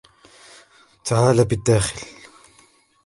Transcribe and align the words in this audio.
تعالَ 1.05 1.43
بالداخل. 1.45 2.01